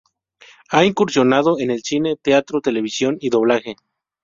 Ha 0.69 0.83
incursionado 0.83 1.59
en 1.59 1.69
el 1.69 1.83
cine, 1.83 2.15
teatro, 2.19 2.59
televisión 2.61 3.17
y 3.21 3.29
doblaje. 3.29 3.75